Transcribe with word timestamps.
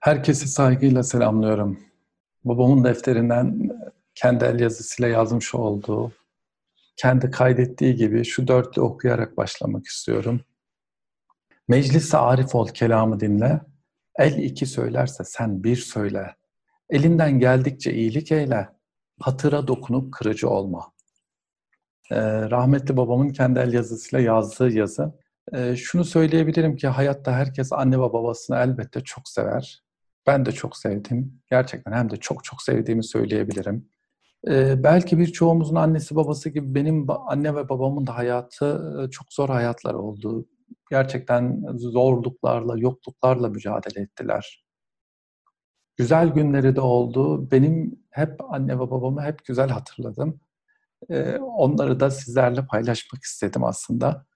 Herkesi 0.00 0.48
saygıyla 0.48 1.02
selamlıyorum. 1.02 1.80
Babamın 2.44 2.84
defterinden 2.84 3.70
kendi 4.14 4.44
el 4.44 4.60
yazısıyla 4.60 5.08
yazmış 5.08 5.54
olduğu, 5.54 6.12
kendi 6.96 7.30
kaydettiği 7.30 7.94
gibi 7.94 8.24
şu 8.24 8.48
dörtlü 8.48 8.82
okuyarak 8.82 9.36
başlamak 9.36 9.86
istiyorum. 9.86 10.40
Meclise 11.68 12.16
arif 12.16 12.54
ol 12.54 12.68
kelamı 12.68 13.20
dinle, 13.20 13.60
el 14.18 14.38
iki 14.38 14.66
söylerse 14.66 15.24
sen 15.24 15.64
bir 15.64 15.76
söyle. 15.76 16.34
Elinden 16.90 17.38
geldikçe 17.38 17.92
iyilik 17.92 18.32
eyle, 18.32 18.68
hatıra 19.20 19.68
dokunup 19.68 20.12
kırıcı 20.12 20.50
olma. 20.50 20.92
Ee, 22.10 22.50
rahmetli 22.50 22.96
babamın 22.96 23.28
kendi 23.28 23.58
el 23.58 23.72
yazısıyla 23.72 24.24
yazdığı 24.24 24.72
yazı. 24.72 25.12
Ee, 25.52 25.76
şunu 25.76 26.04
söyleyebilirim 26.04 26.76
ki 26.76 26.88
hayatta 26.88 27.32
herkes 27.32 27.72
anne 27.72 27.96
ve 27.96 28.12
babasını 28.12 28.56
elbette 28.56 29.00
çok 29.00 29.28
sever. 29.28 29.89
Ben 30.26 30.46
de 30.46 30.52
çok 30.52 30.76
sevdim. 30.76 31.42
Gerçekten 31.50 31.92
hem 31.92 32.10
de 32.10 32.16
çok 32.16 32.44
çok 32.44 32.62
sevdiğimi 32.62 33.04
söyleyebilirim. 33.04 33.88
Ee, 34.48 34.82
belki 34.84 35.18
birçoğumuzun 35.18 35.74
annesi 35.76 36.16
babası 36.16 36.50
gibi 36.50 36.74
benim 36.74 37.06
anne 37.10 37.56
ve 37.56 37.68
babamın 37.68 38.06
da 38.06 38.16
hayatı 38.16 39.08
çok 39.10 39.32
zor 39.32 39.48
hayatlar 39.48 39.94
oldu. 39.94 40.46
Gerçekten 40.90 41.64
zorluklarla, 41.76 42.78
yokluklarla 42.78 43.48
mücadele 43.48 44.00
ettiler. 44.00 44.64
Güzel 45.96 46.28
günleri 46.28 46.76
de 46.76 46.80
oldu. 46.80 47.50
Benim 47.50 48.00
hep 48.10 48.52
anne 48.54 48.74
ve 48.74 48.78
babamı 48.90 49.22
hep 49.22 49.44
güzel 49.44 49.68
hatırladım. 49.68 50.40
Ee, 51.10 51.36
onları 51.38 52.00
da 52.00 52.10
sizlerle 52.10 52.66
paylaşmak 52.66 53.22
istedim 53.22 53.64
aslında. 53.64 54.26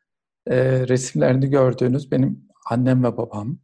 Ee, 0.46 0.88
resimlerini 0.88 1.50
gördüğünüz 1.50 2.10
benim 2.12 2.48
annem 2.70 3.04
ve 3.04 3.16
babam. 3.16 3.58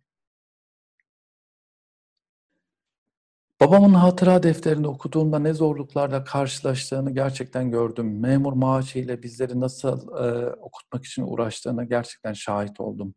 Babamın 3.60 3.94
hatıra 3.94 4.42
defterini 4.42 4.86
okuduğumda 4.86 5.38
ne 5.38 5.52
zorluklarla 5.52 6.24
karşılaştığını 6.24 7.10
gerçekten 7.10 7.70
gördüm. 7.70 8.20
Memur 8.20 8.52
maaşıyla 8.52 9.22
bizleri 9.22 9.60
nasıl 9.60 10.08
e, 10.24 10.54
okutmak 10.54 11.04
için 11.04 11.22
uğraştığına 11.22 11.84
gerçekten 11.84 12.32
şahit 12.32 12.80
oldum. 12.80 13.14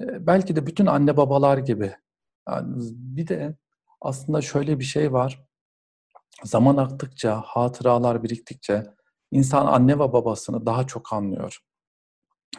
E, 0.00 0.26
belki 0.26 0.56
de 0.56 0.66
bütün 0.66 0.86
anne 0.86 1.16
babalar 1.16 1.58
gibi. 1.58 1.94
Yani 2.48 2.84
bir 2.90 3.26
de 3.26 3.56
aslında 4.00 4.40
şöyle 4.40 4.78
bir 4.78 4.84
şey 4.84 5.12
var. 5.12 5.44
Zaman 6.44 6.76
aktıkça, 6.76 7.42
hatıralar 7.46 8.22
biriktikçe 8.22 8.82
insan 9.30 9.66
anne 9.66 9.94
ve 9.94 10.12
babasını 10.12 10.66
daha 10.66 10.86
çok 10.86 11.12
anlıyor. 11.12 11.58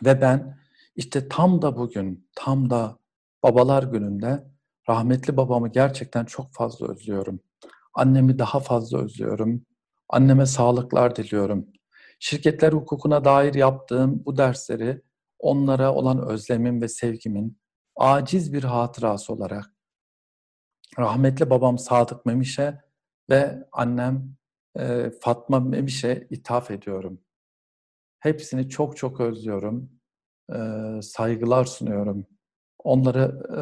Ve 0.06 0.22
ben 0.22 0.60
işte 0.96 1.28
tam 1.28 1.62
da 1.62 1.78
bugün, 1.78 2.30
tam 2.36 2.70
da 2.70 2.98
babalar 3.44 3.84
gününde 3.84 4.55
Rahmetli 4.90 5.38
babamı 5.38 5.72
gerçekten 5.72 6.26
çok 6.26 6.54
fazla 6.54 6.92
özlüyorum. 6.92 7.40
Annemi 7.94 8.40
daha 8.40 8.60
fazla 8.60 9.04
özlüyorum. 9.04 9.66
Anneme 10.10 10.46
sağlıklar 10.46 11.16
diliyorum. 11.16 11.68
Şirketler 12.20 12.74
hukukuna 12.74 13.26
dair 13.26 13.54
yaptığım 13.54 14.26
bu 14.26 14.38
dersleri 14.38 15.02
onlara 15.40 15.94
olan 15.94 16.28
özlemim 16.28 16.82
ve 16.82 16.88
sevgimin 16.88 17.58
aciz 17.96 18.54
bir 18.54 18.64
hatırası 18.64 19.34
olarak 19.34 19.76
rahmetli 21.00 21.50
babam 21.50 21.78
Sadık 21.78 22.26
Memiş'e 22.26 22.82
ve 23.30 23.68
annem 23.72 24.36
e, 24.80 25.12
Fatma 25.22 25.60
Memiş'e 25.60 26.28
ithaf 26.30 26.72
ediyorum. 26.72 27.22
Hepsini 28.20 28.70
çok 28.70 28.98
çok 28.98 29.20
özlüyorum. 29.22 29.90
E, 30.54 30.58
saygılar 31.02 31.66
sunuyorum. 31.66 32.28
Onları 32.86 33.42
e, 33.58 33.62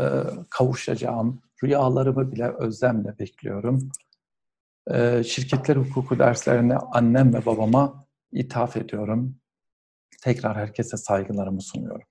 kavuşacağım, 0.49 1.41
rüyalarımı 1.63 2.31
bile 2.31 2.51
özlemle 2.59 3.19
bekliyorum. 3.19 3.89
E, 4.91 5.23
şirketler 5.23 5.75
hukuku 5.75 6.19
derslerine 6.19 6.77
annem 6.77 7.33
ve 7.33 7.45
babama 7.45 8.05
ithaf 8.31 8.77
ediyorum. 8.77 9.35
Tekrar 10.23 10.55
herkese 10.55 10.97
saygılarımı 10.97 11.61
sunuyorum. 11.61 12.07